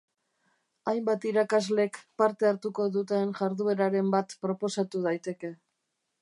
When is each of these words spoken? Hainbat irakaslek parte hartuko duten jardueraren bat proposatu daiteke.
Hainbat 0.91 1.27
irakaslek 1.31 1.99
parte 2.21 2.49
hartuko 2.53 2.87
duten 2.97 3.37
jardueraren 3.41 4.11
bat 4.17 4.35
proposatu 4.47 5.05
daiteke. 5.05 5.55